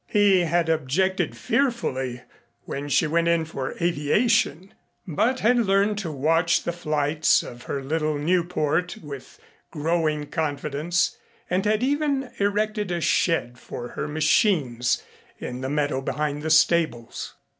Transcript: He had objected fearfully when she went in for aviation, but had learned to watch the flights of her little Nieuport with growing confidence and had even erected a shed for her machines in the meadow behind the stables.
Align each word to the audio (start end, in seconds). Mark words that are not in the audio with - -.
He 0.07 0.39
had 0.45 0.67
objected 0.67 1.37
fearfully 1.37 2.23
when 2.65 2.89
she 2.89 3.05
went 3.05 3.27
in 3.27 3.45
for 3.45 3.73
aviation, 3.79 4.73
but 5.07 5.41
had 5.41 5.59
learned 5.59 5.99
to 5.99 6.11
watch 6.11 6.63
the 6.63 6.71
flights 6.71 7.43
of 7.43 7.65
her 7.65 7.83
little 7.83 8.17
Nieuport 8.17 8.97
with 9.03 9.39
growing 9.69 10.25
confidence 10.25 11.17
and 11.51 11.65
had 11.65 11.83
even 11.83 12.31
erected 12.39 12.89
a 12.89 12.99
shed 12.99 13.59
for 13.59 13.89
her 13.89 14.07
machines 14.07 15.03
in 15.37 15.61
the 15.61 15.69
meadow 15.69 16.01
behind 16.01 16.41
the 16.41 16.49
stables. 16.49 17.35